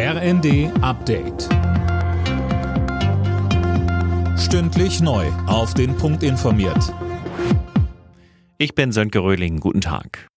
[0.00, 1.48] RND Update.
[4.38, 5.26] Stündlich neu.
[5.48, 6.94] Auf den Punkt informiert.
[8.58, 9.58] Ich bin Sönke Röhling.
[9.58, 10.27] Guten Tag.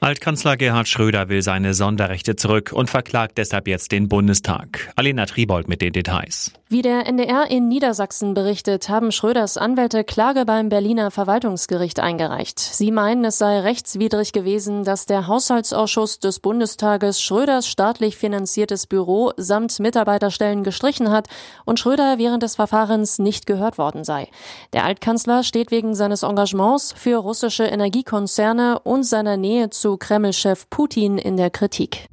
[0.00, 4.92] Altkanzler Gerhard Schröder will seine Sonderrechte zurück und verklagt deshalb jetzt den Bundestag.
[4.94, 6.52] Alena Tribold mit den Details.
[6.68, 12.60] Wie der NDR in Niedersachsen berichtet, haben Schröders Anwälte Klage beim Berliner Verwaltungsgericht eingereicht.
[12.60, 19.32] Sie meinen, es sei rechtswidrig gewesen, dass der Haushaltsausschuss des Bundestages Schröders staatlich finanziertes Büro
[19.36, 21.26] samt Mitarbeiterstellen gestrichen hat
[21.64, 24.28] und Schröder während des Verfahrens nicht gehört worden sei.
[24.72, 31.18] Der Altkanzler steht wegen seines Engagements für russische Energiekonzerne und seiner Nähe zu Kreml-Chef Putin
[31.18, 32.08] in der Kritik.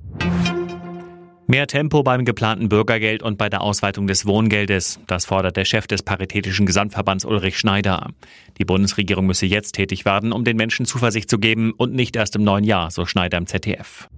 [1.47, 4.99] Mehr Tempo beim geplanten Bürgergeld und bei der Ausweitung des Wohngeldes.
[5.05, 8.09] Das fordert der Chef des Paritätischen Gesamtverbands Ulrich Schneider.
[8.57, 12.35] Die Bundesregierung müsse jetzt tätig werden, um den Menschen Zuversicht zu geben und nicht erst
[12.35, 14.09] im neuen Jahr, so Schneider im ZDF.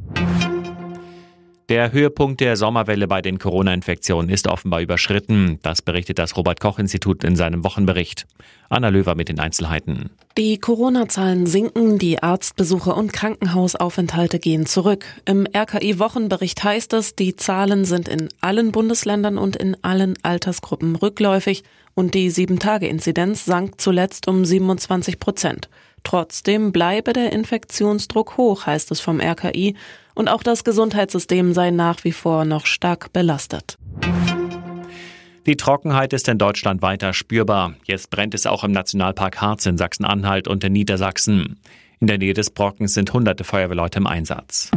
[1.68, 5.60] Der Höhepunkt der Sommerwelle bei den Corona-Infektionen ist offenbar überschritten.
[5.64, 8.26] Das berichtet das Robert-Koch-Institut in seinem Wochenbericht.
[8.70, 10.12] Anna Löwer mit den Einzelheiten.
[10.38, 15.04] Die Corona-Zahlen sinken, die Arztbesuche und Krankenhausaufenthalte gehen zurück.
[15.26, 21.63] Im RKI-Wochenbericht heißt es, die Zahlen sind in allen Bundesländern und in allen Altersgruppen rückläufig
[21.96, 25.70] und die 7-Tage-Inzidenz sank zuletzt um 27 Prozent.
[26.04, 29.76] Trotzdem bleibe der Infektionsdruck hoch, heißt es vom RKI,
[30.13, 33.80] und auch das Gesundheitssystem sei nach wie vor noch stark belastet.
[35.48, 37.73] Die Trockenheit ist in Deutschland weiter spürbar.
[37.85, 41.57] Jetzt brennt es auch im Nationalpark Harz in Sachsen-Anhalt und in Niedersachsen.
[42.01, 44.71] In der Nähe des Brockens sind hunderte Feuerwehrleute im Einsatz.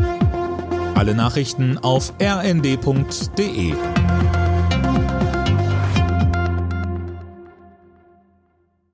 [0.94, 3.74] Alle Nachrichten auf rnd.de